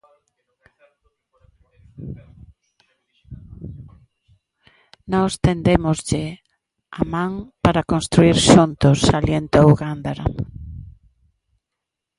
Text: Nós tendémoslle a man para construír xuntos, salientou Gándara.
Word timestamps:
Nós 5.13 5.33
tendémoslle 5.45 6.23
a 6.99 7.01
man 7.13 7.31
para 7.63 7.87
construír 7.91 8.37
xuntos, 8.51 8.97
salientou 9.11 9.67
Gándara. 9.81 10.25